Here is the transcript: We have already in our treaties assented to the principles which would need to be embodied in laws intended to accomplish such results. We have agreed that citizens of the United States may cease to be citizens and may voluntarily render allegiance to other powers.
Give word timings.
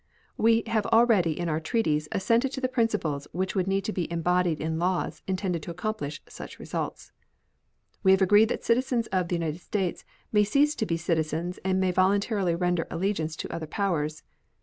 We 0.35 0.63
have 0.65 0.87
already 0.87 1.39
in 1.39 1.47
our 1.47 1.59
treaties 1.59 2.07
assented 2.11 2.51
to 2.53 2.59
the 2.59 2.67
principles 2.67 3.27
which 3.33 3.53
would 3.53 3.67
need 3.67 3.83
to 3.85 3.93
be 3.93 4.11
embodied 4.11 4.59
in 4.59 4.79
laws 4.79 5.21
intended 5.27 5.61
to 5.61 5.69
accomplish 5.69 6.23
such 6.27 6.57
results. 6.57 7.11
We 8.01 8.09
have 8.09 8.21
agreed 8.23 8.49
that 8.49 8.63
citizens 8.63 9.05
of 9.11 9.27
the 9.27 9.35
United 9.35 9.61
States 9.61 10.03
may 10.31 10.43
cease 10.43 10.73
to 10.77 10.87
be 10.87 10.97
citizens 10.97 11.59
and 11.63 11.79
may 11.79 11.91
voluntarily 11.91 12.55
render 12.55 12.87
allegiance 12.89 13.35
to 13.35 13.53
other 13.53 13.67
powers. 13.67 14.23